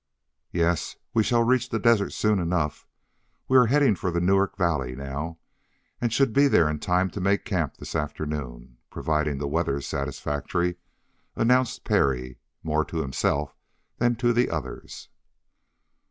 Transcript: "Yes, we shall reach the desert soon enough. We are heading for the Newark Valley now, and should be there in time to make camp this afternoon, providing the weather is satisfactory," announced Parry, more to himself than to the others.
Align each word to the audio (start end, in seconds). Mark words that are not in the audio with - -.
"Yes, 0.51 0.95
we 1.13 1.21
shall 1.21 1.43
reach 1.43 1.69
the 1.69 1.77
desert 1.77 2.11
soon 2.11 2.39
enough. 2.39 2.87
We 3.47 3.55
are 3.59 3.67
heading 3.67 3.93
for 3.93 4.09
the 4.09 4.19
Newark 4.19 4.57
Valley 4.57 4.95
now, 4.95 5.37
and 6.01 6.11
should 6.11 6.33
be 6.33 6.47
there 6.47 6.67
in 6.67 6.79
time 6.79 7.11
to 7.11 7.21
make 7.21 7.45
camp 7.45 7.77
this 7.77 7.95
afternoon, 7.95 8.77
providing 8.89 9.37
the 9.37 9.47
weather 9.47 9.77
is 9.77 9.85
satisfactory," 9.85 10.77
announced 11.35 11.83
Parry, 11.83 12.39
more 12.63 12.83
to 12.83 12.97
himself 12.97 13.55
than 13.99 14.15
to 14.15 14.33
the 14.33 14.49
others. 14.49 15.07